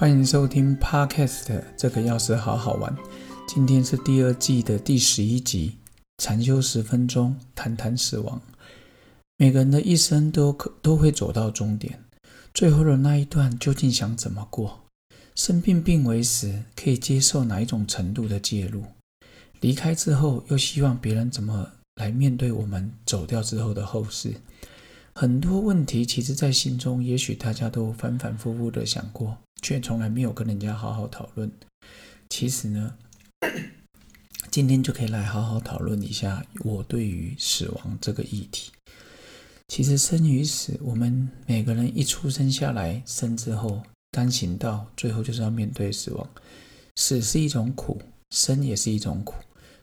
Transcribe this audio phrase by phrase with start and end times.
[0.00, 2.96] 欢迎收听 Podcast，这个钥匙好好玩。
[3.46, 5.76] 今天是第二季的第十一集，
[6.16, 8.40] 禅修十分钟，谈谈死亡。
[9.36, 12.02] 每个人的一生都可都会走到终点，
[12.54, 14.80] 最后的那一段究竟想怎么过？
[15.34, 18.82] 生病病危时，可以接受哪一种程度的介入？
[19.60, 24.32] 离开之后，又希望别人怎么来面对我们走掉之后的后事？
[25.14, 29.38] 很多问题，其实在心中，也许大家都反反复复的想过。
[29.62, 31.52] 却从来没有跟人家好好讨论。
[32.30, 32.94] 其实呢，
[34.50, 38.72] 今天就可以来好好讨论一下我对于死亡这个议题。
[39.68, 46.26] 其实生与死，我们每个人一出生下来，生之后单行道，最后就是要面对死亡。
[46.96, 48.00] 死是一种苦，
[48.30, 49.34] 生也是一种苦，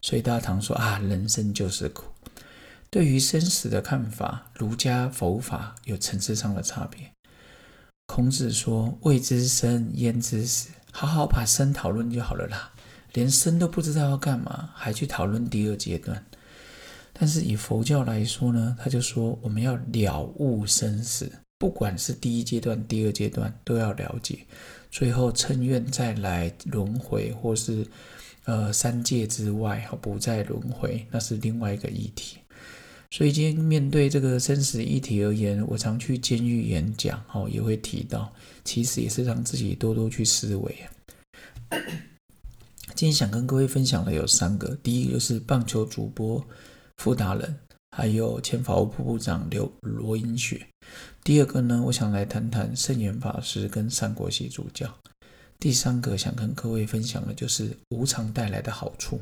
[0.02, 2.04] 所以大家常说啊，人生就是苦。
[2.98, 7.12] 对于生死的看法，儒家、佛法有层次上的差别。
[8.08, 10.70] 孔子说：“未知生，焉知死？
[10.92, 12.74] 好好把生讨论就好了啦。
[13.14, 16.26] 连生都不知道要干嘛，还去讨论第二阶段？
[17.14, 24.40] 但是以佛教来说呢，他就说我们要了悟生死，不管是第一阶段、第二阶段，都要了解。
[24.90, 27.86] 最后称愿再来轮回，或是
[28.46, 32.40] 呃三界之外，不再轮回，那是另外一个议题。”
[33.10, 38.32] 所以今天面对这个生死议题而言，我常去监狱演讲，哦，也会提到，
[38.66, 40.76] 其实也是让自己多多去思维。
[42.96, 46.46] 今天想跟各位分享的有三个，第一个就是棒球主播
[46.98, 47.56] 傅达人，
[47.92, 50.66] 还有前法务部部长刘罗英雪。
[51.24, 54.94] 第二个呢，我想来谈谈圣严法师跟三国系主教。
[55.60, 59.20] 第三个想跟各位分享的就是无常带来的好处。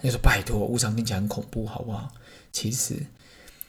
[0.00, 2.12] 你说拜托，无常听起来很恐怖，好不好？
[2.50, 3.06] 其实，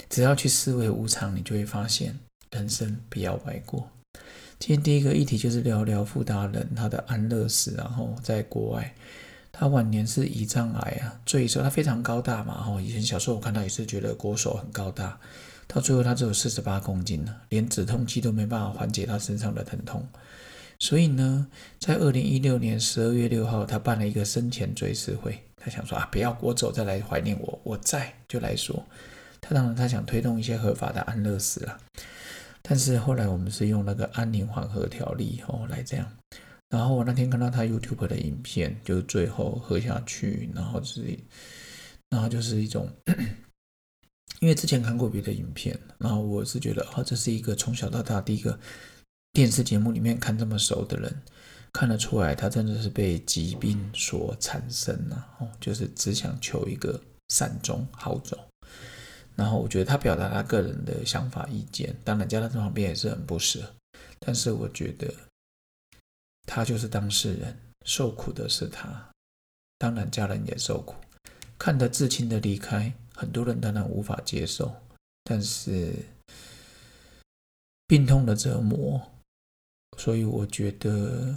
[0.10, 2.18] 只要去思维无常，你就会发现
[2.52, 3.90] 人生不要白过。
[4.60, 8.94] 今天第一个议题就是聊聊傅达人他的安乐死，然后在国外，
[9.52, 15.20] 他晚年是胰脏癌啊，最后他非常高大嘛，哈，以前小时候我看到也是觉得国手很高大，
[15.68, 20.08] 到最后他只有四十八公斤了，连止痛剂都没办法缓解他身上的疼痛。
[20.80, 21.48] 所以呢，
[21.80, 25.44] 在二零一六年十二月六号，他办了一个生前追思会。
[25.64, 28.86] 他想说啊，不要我走再来怀念我，我在就来说。
[29.40, 31.80] 他当然他想推动一些合法的安乐死了，
[32.62, 36.12] 但是后来我们是用那个安宁缓和条例哦来这样。
[36.70, 41.18] 然后我那天看到他 YouTube 的影片，就是最后喝下去，然后是，
[42.10, 42.90] 然后就是一种，
[44.42, 48.60] 因为之前看过别的影片，然后我是觉得啊，这是一个从小到大第一个。
[49.36, 51.12] 电视节目里面看这么熟的人，
[51.74, 58.40] 看得出来他真的是被疾病所产生了哦，就是只想求一个善终好走。
[59.36, 63.74] 然后我觉得他表达他个人的想法意见，当然家人在旁边也是很不舍。
[64.20, 65.12] 但是我觉得
[66.46, 69.12] 他就是当事人，受苦的是他，
[69.80, 70.96] 当然家人也受苦。
[71.58, 74.74] 看得至亲的离开，很多人当然无法接受，
[75.24, 75.96] 但是
[77.88, 79.02] 病痛的折磨。
[79.98, 81.36] 所以我觉得，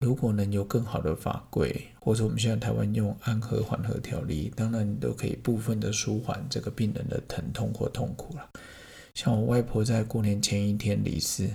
[0.00, 8.48] 如果能有更好的法规，或者我们现在台湾用安和缓和条例，当然都可以部分的舒缓这个病人的疼痛或痛苦了。
[9.14, 11.50] 像我外婆在过年前一天离世，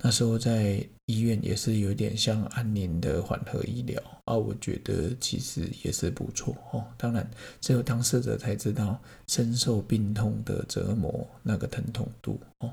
[0.00, 6.84] 那时候在医院也是有点像安宁的缓和医疗啊，我觉得其实也是不错哦。
[6.96, 7.28] 当然，
[7.60, 12.72] 只有当事者才知道深受病痛的折磨那个疼痛度哦。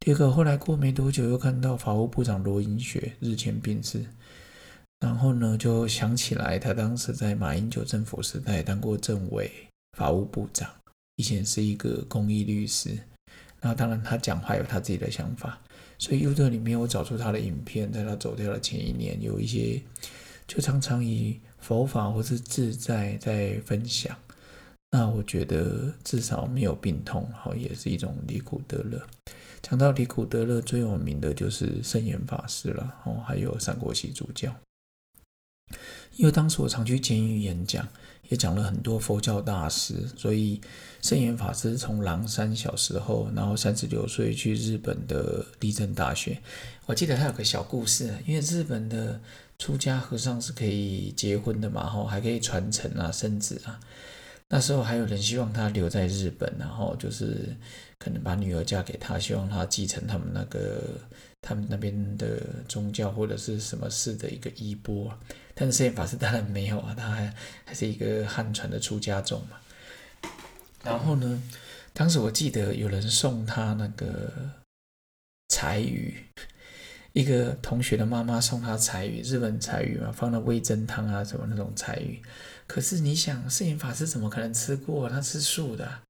[0.00, 4.04] 第二个，后来过没多久，又看到法务部长罗英雪日前病逝，
[5.02, 9.50] 然后呢，就想起来他当时在马英九政府时代当过政委、
[9.98, 10.70] 法务部长，
[11.16, 12.96] 以前是一个公益律师。
[13.60, 15.60] 那当然，他讲话有他自己的想法，
[15.98, 19.82] 所以 YouTube 里面我找出他的影片，在他走掉的前一年，有一些
[20.46, 24.16] 就常常以佛法或是自在在分享。
[24.92, 29.02] 那我觉得至少没有病痛，好也是一种离苦得乐。
[29.62, 34.54] 讲到离苦得乐，最有名的就是圣严法师了，哦，还有三国系主教。
[36.16, 37.86] 因为当时我常去监狱演讲，
[38.28, 40.60] 也讲了很多佛教大师，所以
[41.00, 46.38] 圣严法师从狼山小时候，然后三十六岁去日本的立正大学。
[46.86, 49.20] 我记得他有个小故事，因为日本的
[49.58, 53.80] 出家和尚是可以结婚的嘛，吼，还可以传承啊，生子啊。
[54.48, 57.56] 那时候还有人希望他留在日本，然后就是
[57.98, 60.82] 可能把女儿嫁给他，希望他继承他们那个
[61.40, 62.38] 他们那边的
[62.68, 65.10] 宗教或者是什么事的一个衣钵。
[65.54, 67.34] 但是摄影法师当然没有啊，他还
[67.64, 69.58] 还是一个汉传的出家众嘛。
[70.82, 71.42] 然后呢，
[71.92, 74.32] 当时我记得有人送他那个
[75.48, 76.24] 柴鱼，
[77.12, 82.20] 一个同学的妈妈送他柴鱼，日本柴鱼嘛，放了味增汤啊，什么那种柴鱼。
[82.66, 85.08] 可是你想，摄影法师怎么可能吃过？
[85.08, 86.00] 他吃素的，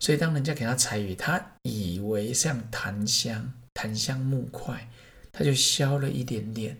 [0.00, 4.90] 所以当人家给他柴鱼，他以为像檀香，檀香木块，
[5.30, 6.76] 他就削了一点点，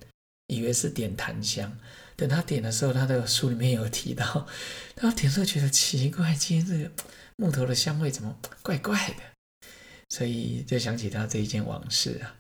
[0.49, 1.73] 以为是点檀香。
[2.19, 4.45] 等他点的时候，他的书里面有提到，
[4.97, 6.91] 他点的时候觉得奇怪，今天这个
[7.37, 9.69] 木头的香味怎么怪怪的？
[10.09, 12.35] 所以就想起他这一件往事啊。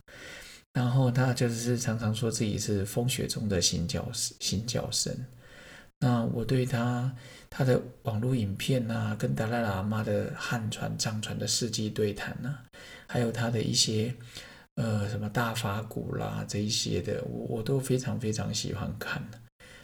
[0.72, 5.16] 然后他就是常常说自己是风雪中的新教新教生。
[6.00, 7.14] 那我对他
[7.48, 12.64] 他的网络影片啊，跟达赖喇嘛的汉传藏传的世纪对谈啊，
[13.06, 14.12] 还有他的一些
[14.74, 19.22] 呃什么大法鼓啦这一些的，我我都非常非常喜欢看。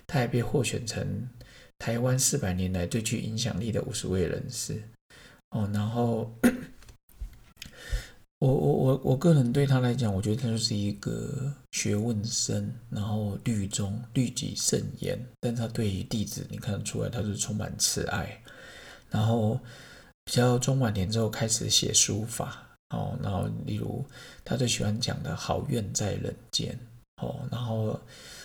[0.06, 1.29] 他还被获选成
[1.79, 4.83] 台湾四百年来最具影响力的五十位人士
[5.51, 6.33] 哦，然后。
[8.41, 18.39] 我我我我个人对他来讲，我觉得他就是一个学问深，然后律中律己甚严，但他对于弟子，你看得出来他是充满慈爱。
[19.09, 19.59] 然后
[20.25, 24.05] 比较中晚年之后开始写书法，哦，然后例如
[24.45, 26.79] 他最喜欢讲的好愿在人间，
[27.23, 27.99] 哦，然后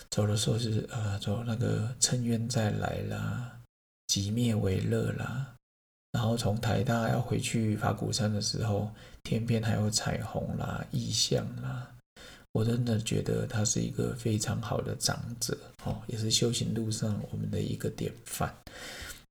[0.10, 3.60] 走的时候是呃走那个趁愿再来啦，
[4.08, 5.56] 即灭为乐啦。
[6.12, 8.90] 然后从台大要回去法鼓山的时候，
[9.24, 11.88] 天边还有彩虹啦、异象啦，
[12.52, 18.52] 我真的觉得他是一个非常好的长者哦，也是修行路上我们的一个典范。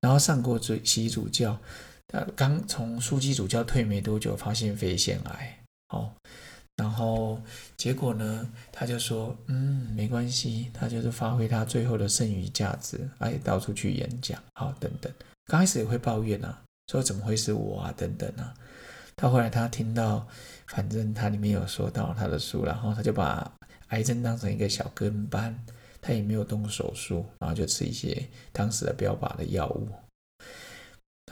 [0.01, 1.59] 然后上过主习主教，
[2.07, 5.59] 他刚从枢机主教退没多久，发现肺腺癌
[5.89, 6.13] 哦，
[6.79, 7.39] 然后
[7.77, 15.13] 结果呢，他就说嗯没关系，他就是发挥他最后的剩余价值，哎到处去演讲，好等等，
[15.47, 16.63] 刚开始也会抱怨啊。
[16.91, 17.93] 说怎么会是我啊？
[17.99, 18.55] 等等啊！
[19.15, 20.27] 到后来他听到，
[20.69, 23.53] 反正他里面有说到他的书，然后他就把
[23.89, 25.55] 癌症当成一个小跟班，
[26.01, 29.87] 他也没有动手术，然后就吃一些当时的标靶的药物。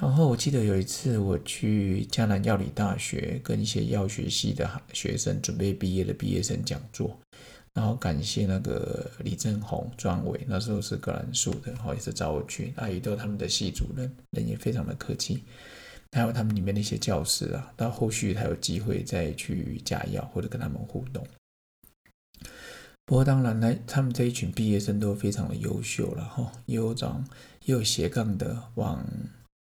[0.00, 7.18] 然后我记得有一次我去江南药理大学跟一些药学系的学生准备毕业的毕业生讲座。
[7.72, 12.72] 然后感谢那个李正宏专委，那时候是格兰素的，然后也是找我去。
[12.74, 15.42] 那遇到他们的系主任，人也非常的客气。
[16.12, 21.26] 还有他们里面的一些教师啊，到后续才有机会再去加药或者跟他们互动。
[23.04, 27.22] 不过当然呢，他们这一群毕业生都非常的优秀了哈，有长
[27.66, 29.06] 也有斜杠的，往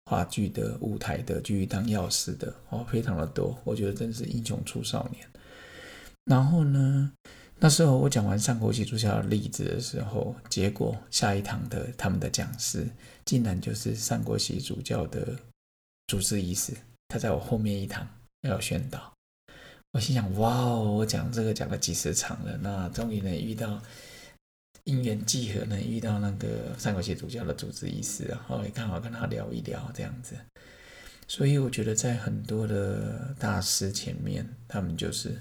[0.07, 3.57] 话剧的舞台的继续当药师的哦，非常的多。
[3.65, 5.27] 我觉得真是英雄出少年。
[6.25, 7.13] 然后呢？
[7.65, 12.85] 那时候我讲完上国际主教的例子的时候，结果下一堂的他们的讲师
[13.25, 15.37] 竟然就是上国系主教的
[16.09, 16.73] 主治医师，
[17.07, 18.05] 他在我后面一堂
[18.41, 19.13] 要宣导。
[19.93, 23.81] 我心想：哇哦，我讲这个讲了几十场了，那终于能遇到
[24.85, 30.35] 因缘际合，能遇到那个三国系主教的主治医师，然后也刚好跟他聊一聊这样子。
[31.27, 35.41] 所以我觉得在很多的大师前面，他们就是。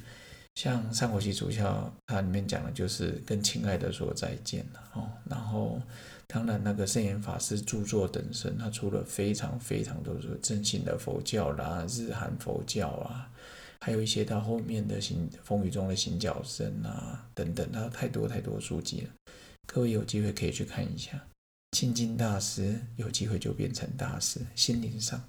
[0.56, 5.10] 像三国系主教，它里面讲的就是跟亲爱的说再见了哦。
[5.24, 5.82] 然后，
[6.28, 13.32] 当然那个圣严法师著作等身，他出了非常非常多的真心的佛教啦、日韩佛教啊，
[13.80, 19.10] 还有一些到后面的行风雨中的行脚僧啊等等，他太多太多书籍了。
[19.74, 21.12] 各位有机会可以去看一下。
[21.72, 25.24] 亲近大师，有机会就变成大师，心灵上。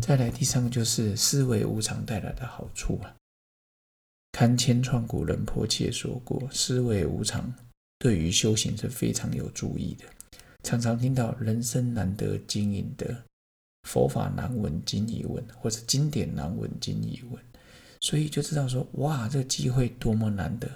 [0.00, 3.12] 再来第三个就是思维无常带来的好处啊。
[4.30, 7.52] 堪千创古人迫切说过：“思维无常，
[7.98, 10.04] 对于修行是非常有助益的。”
[10.62, 13.24] 常常听到“人生难得经营的
[13.88, 17.42] 佛法难闻经已闻”或者“经典难闻经已闻”，
[18.02, 20.70] 所以就知道说：“哇，这个机会多么难得！”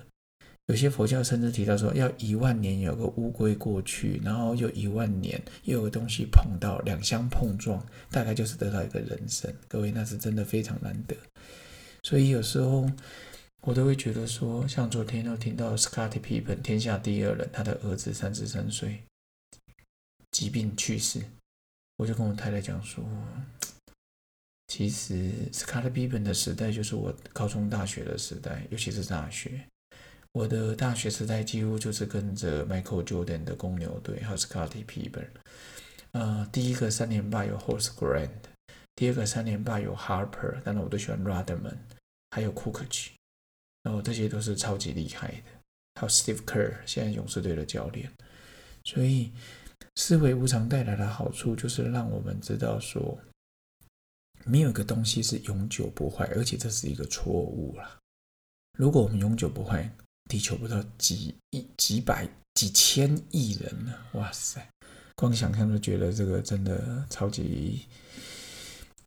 [0.72, 11.14] 有些佛教甚至提到说：“要一万年有个乌龟过去，然后又一万年又有个东西碰到，两相碰撞，大概就是得到一个人生。”各位，那是真的非常难得。
[12.02, 12.90] 所以有时候。
[13.64, 19.04] 我都会觉得说，像昨天又听到 Scottie Pippen 天下第二人，他的儿子三十三岁
[20.32, 21.22] 疾病去世，
[21.96, 23.04] 我就跟我太太讲说，
[24.66, 29.64] 其实 Scottie Pippen 的时代就是我高中、大学的时代，尤其是大学，
[30.32, 35.28] 我的大学时代几乎就是跟着 Michael Jordan 的公牛队，还有 Scottie Pippen。
[36.12, 38.30] 呃，第一个三连霸有 Horse Grant，
[38.94, 41.76] 第二个三连霸有 Harper，但是我都喜欢 Rodman，
[42.30, 43.10] 还有 Kukoc。
[43.82, 45.44] 然后这些都是超级厉害的，
[45.96, 48.10] 还有 Steve Kerr，现在勇士队的教练。
[48.84, 49.32] 所以
[49.96, 53.18] 思维无常带来的好处，就是让我们知道说，
[54.44, 57.98] 没有一个东西是永久不坏，而且这是一个错误啦。
[58.78, 59.90] 如果我们永久不坏，
[60.32, 63.92] 地球不到几亿、几百、几千亿人呢！
[64.12, 64.66] 哇塞，
[65.14, 67.82] 光想象都觉得这个真的超级……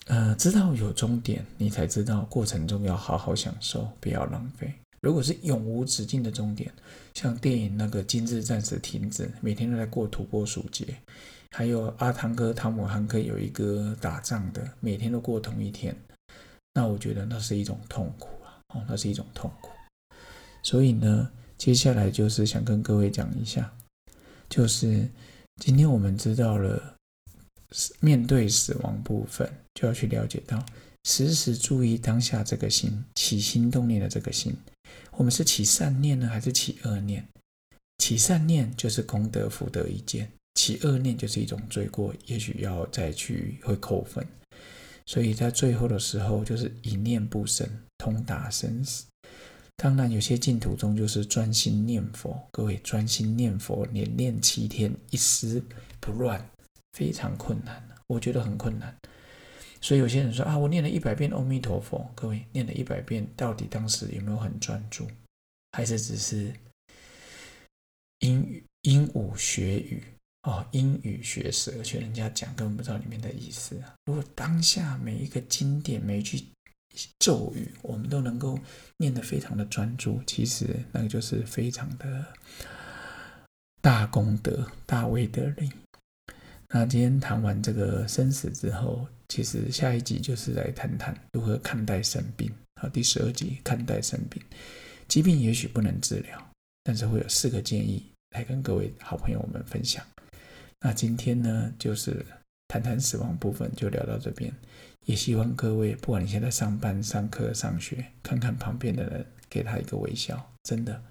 [0.06, 4.72] 呃，知道有终点，你才知道过程中要好好享受，不要浪费。
[5.02, 6.72] 如果是永无止境的终点，
[7.16, 10.86] 像电影那个《今日暂时停止》，每天都在过土拨鼠节；
[11.58, 15.98] 还有阿汤哥、汤姆汉克有一个打仗的，每天都过同一天，
[16.76, 18.62] 那我觉得那是一种痛苦啊！
[18.76, 19.72] 哦，那是一种痛苦。
[20.66, 23.74] 所以呢，接下来就是想跟各位讲一下，
[24.50, 25.08] 就是
[25.62, 26.92] 今天我们知道了。
[28.00, 30.64] 面对死亡部分，就要去了解到，
[31.04, 34.56] 时时注意当下这个心起心动念的这个心，
[35.12, 37.28] 我们是起善念呢，还是起恶念？
[37.98, 44.26] 起善念就是功德福德一件，起恶念就是一种罪过，也许要再去会扣分。
[45.06, 47.68] 所以在最后的时候，就是一念不生，
[47.98, 49.04] 通达生死。
[49.78, 55.64] 当然，有些净土中就是专心念佛，各位专心念佛，连念七天，一丝
[56.00, 56.44] 不乱。
[56.94, 58.96] 非常困难我觉得很困难。
[59.82, 65.06] 所以有些人说啊，我念了一百遍阿弥陀佛，各位念了一百遍，到底当时有没有很专注，
[65.74, 66.54] 还是只是
[68.20, 70.02] 英语鹦鹉学语
[70.44, 73.94] 哦，英语学舌，而且人家讲根本不知道里面的意思啊。
[74.06, 76.42] 如果当下每一个经典每一句
[77.20, 78.60] 咒语，我们都能够
[78.98, 82.26] 念得非常的专注，其实那个就是非常的
[83.82, 85.70] 大功德、大威德力。
[86.70, 92.52] 那今天谈完这个生死之后，其实下一集就是来谈谈如何看待生病。
[92.82, 94.42] 好，第十二集看待生病，
[95.08, 96.52] 疾病也许不能治疗，
[96.84, 100.06] 但是会有四个建议来跟各位好朋友们分享。
[100.82, 102.26] 那今天呢，就是
[102.68, 104.54] 谈谈死亡部分，就聊到这边。
[105.06, 110.52] 也希望各位，不管你现在上班、上课、上学，看看旁边的人，给他一个微笑。
[110.64, 111.04] 真的，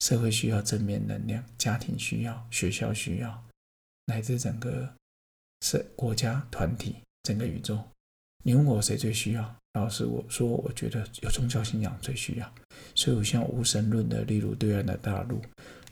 [0.00, 3.44] 社会需要正面能量，家庭需要，学校需要。
[4.06, 4.92] 乃至整个
[5.60, 7.78] 是国家团体，整个宇宙，
[8.44, 9.56] 你问我谁最需要？
[9.74, 12.54] 老师，我说我觉得有宗教信仰最需要。
[12.96, 15.40] 所以我像无神论的，例如对岸的大陆，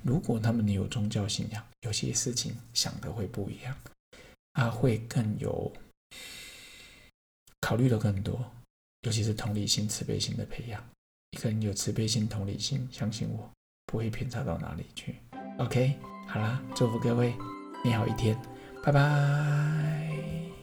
[0.02, 3.76] 如果他们有宗教信仰，有些事情想的会不一样，
[4.54, 5.72] 啊，会更有
[7.70, 8.44] 考虑的更多，
[9.02, 10.84] 尤其是同理心、慈悲心的培养。
[11.30, 13.48] 一个人有慈悲心、同理心，相信我，
[13.86, 15.14] 不会偏差到哪里去。
[15.58, 15.94] OK，
[16.26, 17.32] 好啦，祝福各位。
[17.84, 18.36] 美好一天，
[18.82, 20.59] 拜拜。